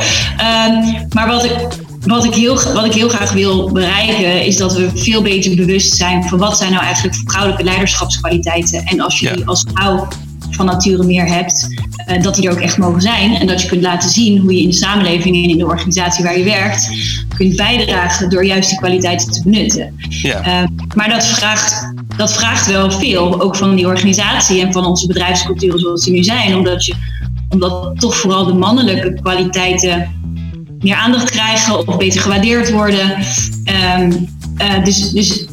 [1.10, 1.68] maar wat ik
[2.06, 5.96] wat ik, heel, wat ik heel graag wil bereiken, is dat we veel beter bewust
[5.96, 8.84] zijn van wat zijn nou eigenlijk vrouwelijke leiderschapskwaliteiten.
[8.84, 10.08] En als je die als vrouw
[10.50, 11.68] van nature meer hebt,
[12.08, 13.36] uh, dat die er ook echt mogen zijn.
[13.36, 16.24] En dat je kunt laten zien hoe je in de samenleving en in de organisatie
[16.24, 16.90] waar je werkt
[17.36, 19.96] kunt bijdragen door juist die kwaliteiten te benutten.
[20.10, 20.48] Ja.
[20.48, 25.08] Uh, maar dat vraagt, dat vraagt wel veel, ook van die organisatie en van onze
[25.08, 26.94] bedrijfsculturen zoals die nu zijn, omdat, je,
[27.50, 30.21] omdat toch vooral de mannelijke kwaliteiten
[30.82, 33.18] meer aandacht krijgen of beter gewaardeerd worden.
[34.00, 35.46] Um, uh, dus, dus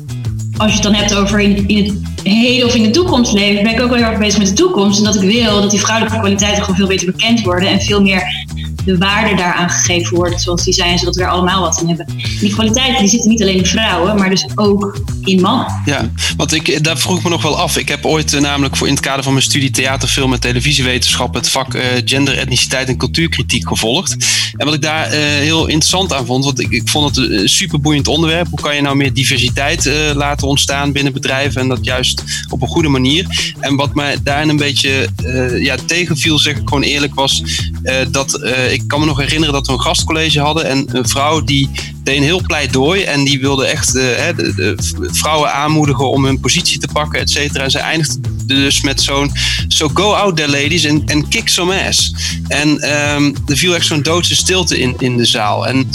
[0.57, 3.63] als je het dan hebt over in, in het heden of in de toekomst leven,
[3.63, 4.99] ben ik ook wel heel erg bezig met de toekomst.
[4.99, 8.01] En dat ik wil dat die vrouwelijke kwaliteiten gewoon veel beter bekend worden en veel
[8.01, 8.47] meer
[8.89, 12.07] de waarde daaraan gegeven wordt zoals die zijn, zodat we er allemaal wat in hebben.
[12.41, 15.67] die kwaliteiten die zitten niet alleen in vrouwen, maar dus ook in mannen.
[15.85, 17.77] Ja, want ik, daar vroeg me nog wel af.
[17.77, 20.41] Ik heb ooit eh, namelijk voor in het kader van mijn studie theater, film en
[20.41, 24.17] televisiewetenschap het vak uh, gender, etniciteit en cultuurkritiek gevolgd.
[24.57, 27.81] En wat ik daar heel interessant aan vond, want ik, ik vond het een super
[27.81, 28.47] boeiend onderwerp.
[28.51, 32.69] Hoe kan je nou meer diversiteit laten ontstaan binnen bedrijven en dat juist op een
[32.69, 33.53] goede manier?
[33.61, 35.09] En wat mij daarin een beetje
[35.61, 37.43] ja, tegenviel, zeg ik gewoon eerlijk, was
[38.11, 41.69] dat ik kan me nog herinneren dat we een gastcollege hadden en een vrouw die
[42.03, 44.03] deed een heel pleidooi en die wilde echt uh,
[44.37, 44.75] de, de,
[45.13, 47.65] vrouwen aanmoedigen om hun positie te pakken, et cetera.
[47.65, 49.33] En ze eindigde dus met zo'n
[49.69, 52.15] so go out there ladies and, kick some ass.
[52.49, 52.69] En
[53.15, 55.67] um, er viel echt zo'n doodse stilte in, in de zaal.
[55.67, 55.91] En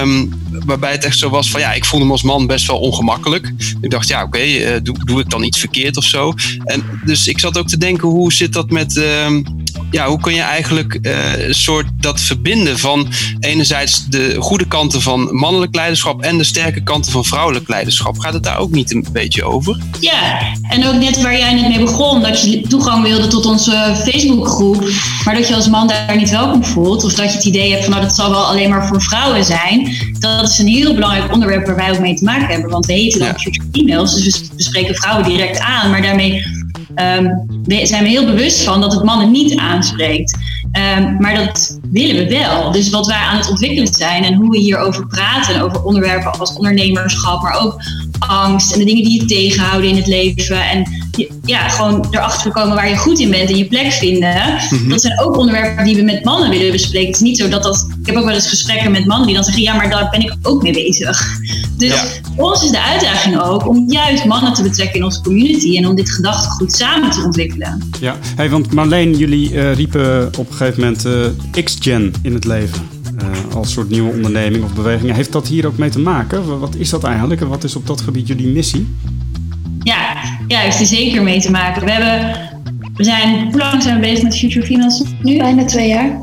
[0.00, 2.78] um, waarbij het echt zo was van ja, ik voelde me als man best wel
[2.78, 3.52] ongemakkelijk.
[3.80, 6.34] Ik dacht ja, oké, uh, doe, doe ik dan iets verkeerd of zo?
[6.64, 9.44] En dus ik zat ook te denken, hoe zit dat met um,
[9.90, 13.08] ja, hoe kun je eigenlijk uh, een soort dat verbinden van
[13.40, 18.18] enerzijds de goede kanten van mannelijk leiderschap en de sterke kanten van vrouwelijk leiderschap?
[18.18, 19.78] Gaat het daar ook niet een beetje over?
[20.00, 20.38] Ja,
[20.68, 24.88] en ook net waar jij net mee begon, dat je toegang wilde tot onze Facebookgroep,
[25.24, 27.82] maar dat je als man daar niet welkom voelt, of dat je het idee hebt
[27.82, 29.96] van nou dat zal wel alleen maar voor vrouwen zijn.
[30.18, 32.92] Dat is een heel belangrijk onderwerp waar wij ook mee te maken hebben, want we
[32.92, 36.42] heten dan Future Females, dus we spreken vrouwen direct aan, maar daarmee
[36.96, 40.38] um, zijn we heel bewust van dat het mannen niet aanspreekt.
[40.98, 42.72] Um, maar dat willen we wel.
[42.72, 46.52] Dus wat wij aan het ontwikkelen zijn en hoe we hierover praten, over onderwerpen als
[46.52, 47.82] ondernemerschap, maar ook
[48.18, 50.68] angst en de dingen die je tegenhouden in het leven.
[50.70, 51.03] En
[51.44, 54.58] ja, gewoon erachter komen waar je goed in bent en je plek vinden.
[54.70, 54.88] Mhm.
[54.88, 57.06] Dat zijn ook onderwerpen die we met mannen willen bespreken.
[57.06, 57.86] Het is niet zo dat dat.
[58.00, 60.20] Ik heb ook wel eens gesprekken met mannen die dan zeggen: ja, maar daar ben
[60.20, 61.38] ik ook mee bezig.
[61.76, 65.76] Dus voor ons is de uitdaging ook om juist mannen te betrekken in onze community
[65.76, 67.90] en om dit gedachtegoed samen te ontwikkelen.
[68.00, 72.44] Ja, hey, want Marleen, jullie uh, riepen op een gegeven moment uh, X-Gen in het
[72.44, 72.88] leven.
[73.22, 75.14] Uh, als soort nieuwe onderneming of beweging.
[75.14, 76.58] Heeft dat hier ook mee te maken?
[76.58, 78.86] Wat is dat eigenlijk en wat is op dat gebied jullie missie?
[80.48, 81.84] Ja, heeft er zeker mee te maken.
[81.84, 82.40] We, hebben,
[82.94, 85.38] we zijn, hoe lang zijn we bezig met Future Finance nu?
[85.38, 86.20] Bijna twee jaar.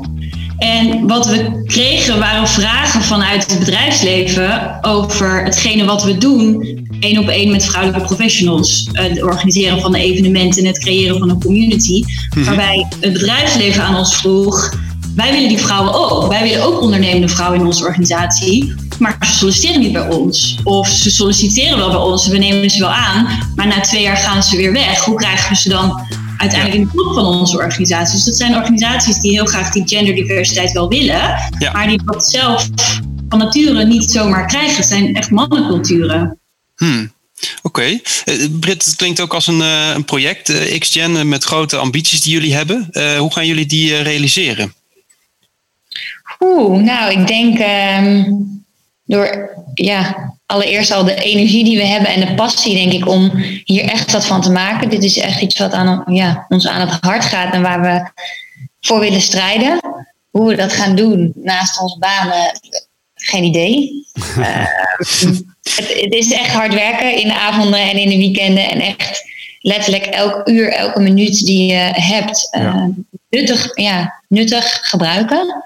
[0.58, 6.66] En wat we kregen waren vragen vanuit het bedrijfsleven over hetgene wat we doen,
[7.00, 8.88] één op één met vrouwelijke professionals.
[8.92, 12.02] Het organiseren van evenementen en het creëren van een community.
[12.34, 12.44] Mhm.
[12.44, 14.74] Waarbij het bedrijfsleven aan ons vroeg:
[15.14, 16.28] wij willen die vrouwen ook.
[16.28, 18.74] Wij willen ook ondernemende vrouwen in onze organisatie.
[18.98, 20.58] Maar ze solliciteren niet bij ons.
[20.64, 23.26] Of ze solliciteren wel bij ons, we nemen ze wel aan.
[23.56, 25.04] Maar na twee jaar gaan ze weer weg.
[25.04, 26.00] Hoe krijgen we ze dan
[26.36, 28.14] uiteindelijk in de top van onze organisaties?
[28.14, 31.34] Dus dat zijn organisaties die heel graag die genderdiversiteit wel willen.
[31.72, 32.68] Maar die dat zelf
[33.28, 34.76] van nature niet zomaar krijgen.
[34.76, 36.38] Het zijn echt mannenculturen.
[36.76, 37.12] Hmm.
[37.62, 37.80] Oké.
[37.80, 38.02] Okay.
[38.24, 42.20] Uh, Britt, het klinkt ook als een, uh, een project, uh, XGen, met grote ambities
[42.20, 42.88] die jullie hebben.
[43.18, 44.74] hoe gaan jullie die realiseren?
[46.40, 48.61] Oeh, nou, ik denk um,
[49.12, 53.30] door ja, allereerst al de energie die we hebben en de passie, denk ik, om
[53.64, 54.88] hier echt wat van te maken.
[54.88, 58.10] Dit is echt iets wat aan, ja, ons aan het hart gaat en waar we
[58.80, 59.80] voor willen strijden.
[60.30, 62.60] Hoe we dat gaan doen naast onze banen,
[63.14, 64.04] geen idee.
[64.38, 64.46] uh,
[65.76, 69.24] het, het, is echt hard werken in de avonden en in de weekenden en echt
[69.60, 72.84] letterlijk elk uur, elke minuut die je hebt, uh,
[73.30, 75.64] nuttig, ja, nuttig gebruiken.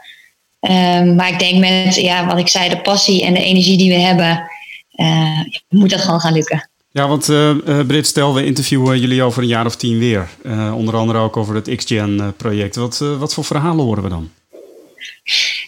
[0.66, 3.90] Ehm, maar ik denk met ja, wat ik zei, de passie en de energie die
[3.90, 4.50] we hebben,
[4.96, 6.70] uh, moet dat gewoon gaan lukken.
[6.90, 10.28] Ja, want uh, Brit, stel we interviewen jullie over een jaar of tien weer.
[10.74, 12.76] onder andere ook over het XGen-project.
[12.76, 14.30] Wat, wat voor verhalen horen we dan?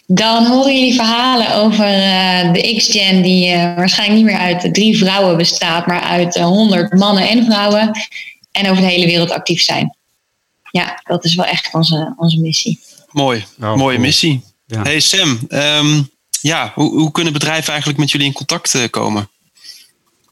[0.07, 1.87] Dan horen jullie verhalen over
[2.53, 7.45] de XGen die waarschijnlijk niet meer uit drie vrouwen bestaat, maar uit honderd mannen en
[7.45, 7.91] vrouwen.
[8.53, 9.97] En over de hele wereld actief zijn.
[10.71, 12.81] Ja, dat is wel echt onze, onze missie.
[13.13, 14.43] Mooi, oh, mooie missie.
[14.71, 14.83] Ja.
[14.83, 16.03] Hey Sam, ehm,
[16.41, 19.29] ja, hoe, hoe, kunnen bedrijven eigenlijk met jullie in contact uh, komen?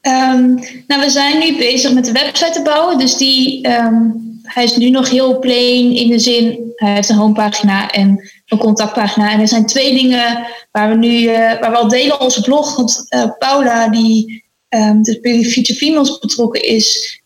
[0.01, 2.97] Um, nou, we zijn nu bezig met de website te bouwen.
[2.97, 7.15] Dus die, um, hij is nu nog heel plain in de zin, hij heeft een
[7.15, 9.31] homepagina en een contactpagina.
[9.31, 12.75] En er zijn twee dingen waar we nu, uh, waar we al delen onze blog.
[12.75, 17.21] Want uh, Paula, die um, dus bij Future Females betrokken is,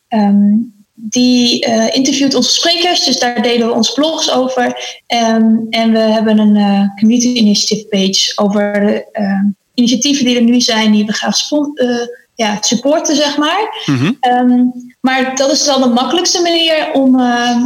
[1.03, 4.65] die uh, interviewt onze sprekers, dus daar delen we onze blogs over.
[5.07, 10.43] Um, en we hebben een uh, community initiative page over de uh, initiatieven die er
[10.43, 11.37] nu zijn, die we graag
[12.35, 13.83] ja, supporten, zeg maar.
[13.85, 17.61] Mm um, maar dat is wel de makkelijkste manier om, ehm,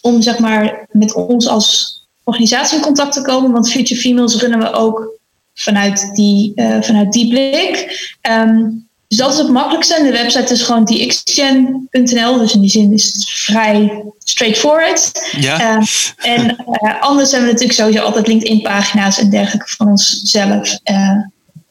[0.00, 3.52] om zeg maar, met ons als organisatie in contact te komen.
[3.52, 5.18] Want Future Females runnen we ook
[5.54, 8.16] vanuit die, vanuit die blik.
[8.30, 9.94] Um, dus dat is het makkelijkste.
[9.94, 12.38] En de website is gewoon dxgen.nl.
[12.38, 15.32] Dus in die zin is het vrij straightforward.
[15.40, 15.76] Ja.
[15.76, 20.78] Uh, en uh, anders hebben we natuurlijk sowieso altijd LinkedIn-pagina's en dergelijke van onszelf.
[20.90, 21.26] Uh,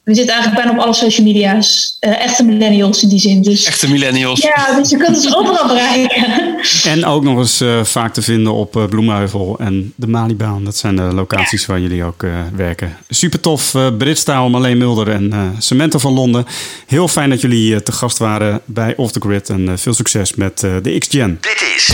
[0.07, 1.97] we zitten eigenlijk bijna op alle social media's.
[2.01, 3.41] Uh, echte millennials in die zin.
[3.41, 4.41] Dus, echte millennials.
[4.41, 6.55] Ja, dus je kunt ons overal bereiken.
[6.83, 10.63] En ook nog eens uh, vaak te vinden op uh, Bloemheuvel en de Malibaan.
[10.63, 12.97] Dat zijn de locaties waar jullie ook werken.
[13.09, 13.75] Super tof.
[13.97, 16.45] Brit Staal, Marleen Mulder en Samantha van Londen.
[16.85, 19.49] Heel fijn dat jullie te gast waren bij Off The Grid.
[19.49, 21.37] En veel succes met de X-Gen.
[21.41, 21.89] Dit is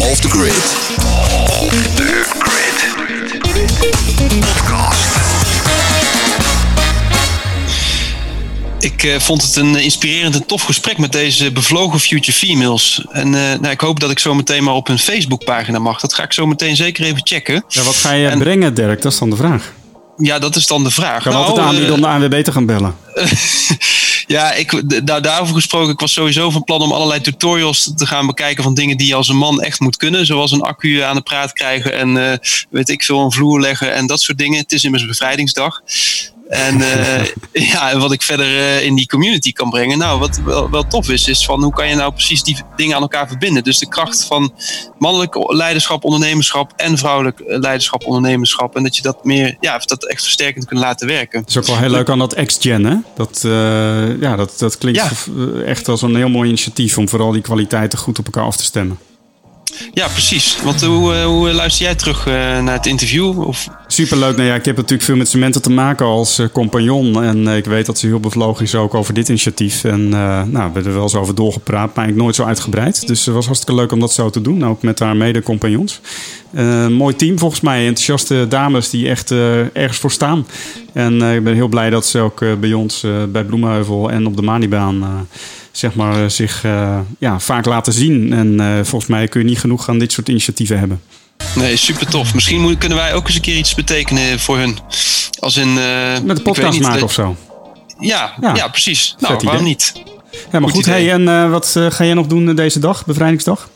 [0.00, 0.54] Off The Grid.
[1.60, 2.17] Off The
[8.80, 13.04] Ik uh, vond het een inspirerend en tof gesprek met deze bevlogen Future Females.
[13.10, 16.00] En uh, nou, ik hoop dat ik zo meteen maar op hun Facebookpagina mag.
[16.00, 17.64] Dat ga ik zo meteen zeker even checken.
[17.68, 19.02] Ja, wat ga je en, brengen, Dirk?
[19.02, 19.72] Dat is dan de vraag.
[20.16, 21.22] Ja, dat is dan de vraag.
[21.22, 22.96] Kan nou, altijd aanbieden om de ANWB te gaan bellen.
[24.26, 28.26] ja, ik, daar, daarover gesproken, ik was sowieso van plan om allerlei tutorials te gaan
[28.26, 30.26] bekijken van dingen die je als een man echt moet kunnen.
[30.26, 32.32] Zoals een accu aan de praat krijgen en uh,
[32.70, 34.58] weet ik veel, een vloer leggen en dat soort dingen.
[34.58, 35.80] Het is immers bevrijdingsdag.
[36.48, 37.24] En uh,
[37.72, 39.98] ja, wat ik verder uh, in die community kan brengen.
[39.98, 42.96] Nou, wat wel, wel, tof is, is van hoe kan je nou precies die dingen
[42.96, 43.64] aan elkaar verbinden.
[43.64, 44.54] Dus de kracht van
[44.98, 48.76] mannelijk leiderschap, ondernemerschap en vrouwelijk leiderschap, ondernemerschap.
[48.76, 51.40] En dat je dat meer, ja, dat echt versterkend kunt laten werken.
[51.40, 52.96] Dat is ook wel heel leuk aan dat X-Gen, hè?
[53.16, 55.28] Dat, uh, ja, dat, dat klinkt
[55.64, 58.64] echt als een heel mooi initiatief om vooral die kwaliteiten goed op elkaar af te
[58.64, 58.98] stemmen.
[59.92, 60.58] Ja, precies.
[60.62, 63.46] Want hoe, eh, hoe luister jij terug eh, naar het interview?
[63.46, 63.68] Of?
[63.86, 64.36] Superleuk.
[64.36, 67.22] Nou ja, ik heb natuurlijk veel met Samantha te maken als uh, compagnon.
[67.22, 69.84] En ik weet dat ze heel bevlogen is ook over dit initiatief.
[69.84, 73.06] En nou, we hebben er wel eens over doorgepraat, maar eigenlijk nooit zo uitgebreid.
[73.06, 74.64] Dus het was hartstikke leuk om dat zo te doen.
[74.64, 76.00] Ook met haar mede-compagnons.
[76.90, 77.86] mooi team volgens mij.
[77.86, 79.30] Enthousiaste dames die echt
[79.72, 80.46] ergens voor staan.
[80.92, 84.42] En ik ben heel blij dat ze ook bij ons bij Bloemenheuvel en op de
[84.42, 85.26] Manibaan
[85.78, 88.32] zeg maar, eh, zich uh, ja, vaak laten zien.
[88.32, 91.02] En uh, volgens mij kun je niet genoeg aan dit soort initiatieven hebben.
[91.54, 92.34] Nee, super tof.
[92.34, 94.78] Misschien moet, kunnen wij ook eens een keer iets betekenen voor hun.
[95.38, 97.36] Als in, uh, Met een podcast maken of zo.
[97.98, 99.14] Ja, ja, ja precies.
[99.18, 99.92] Nou, waarom niet?
[100.52, 100.72] Ja, maar goed.
[100.72, 103.68] goed hey, en wat ga jij nog doen deze dag, bevrijdingsdag?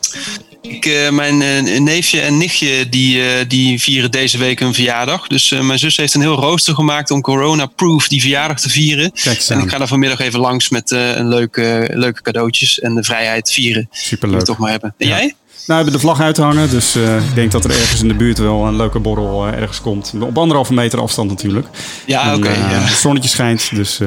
[0.67, 5.27] Ik, uh, mijn uh, neefje en nichtje die, uh, die vieren deze week een verjaardag.
[5.27, 9.11] Dus mijn zus heeft een heel rooster gemaakt om corona-proof die verjaardag te vieren.
[9.47, 13.51] en ik ga daar vanmiddag even langs met een leuke, leuke cadeautjes en de vrijheid
[13.51, 13.87] vieren.
[13.91, 14.37] Superleuk.
[14.37, 14.93] Die toch maar hebben.
[14.97, 15.15] En ja.
[15.15, 15.25] jij?
[15.25, 15.35] Nou,
[15.65, 18.65] we hebben de vlag uithangen, dus ik denk dat er ergens in de buurt wel
[18.65, 20.13] een leuke borrel ergens komt.
[20.19, 21.67] Op anderhalve meter afstand natuurlijk.
[22.05, 22.47] Ja, oké.
[22.47, 22.79] Okay, ja.
[22.79, 23.99] Het zonnetje schijnt, dus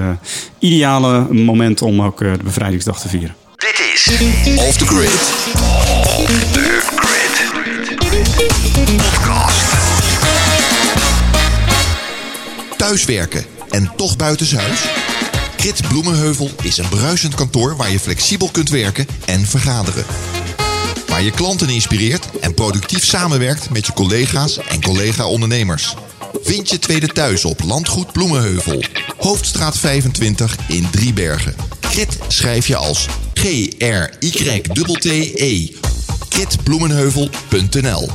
[0.59, 3.35] ideale moment om ook de bevrijdingsdag te vieren.
[3.57, 4.07] Dit is
[4.59, 5.66] Off the Grid.
[12.77, 14.81] Thuiswerken en toch buitenshuis?
[15.57, 20.05] Grid Bloemenheuvel is een bruisend kantoor waar je flexibel kunt werken en vergaderen.
[21.07, 25.95] Waar je klanten inspireert en productief samenwerkt met je collega's en collega-ondernemers.
[26.43, 28.83] Vind je tweede thuis op Landgoed Bloemenheuvel.
[29.17, 31.55] Hoofdstraat 25 in Driebergen.
[31.81, 34.55] Grit schrijf je als G-R-Y-T-T-E.
[36.31, 38.09] Kitbloemenheuvel.nl